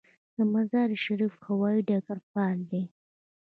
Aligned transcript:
د 0.35 0.37
مزار 0.53 0.89
شریف 1.03 1.33
هوايي 1.47 1.81
ډګر 1.87 2.17
فعال 2.29 2.59
دی 2.71 2.83